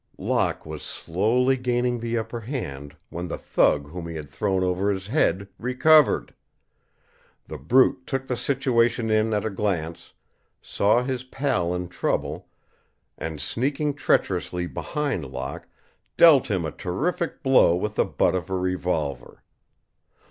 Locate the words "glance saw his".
9.51-11.23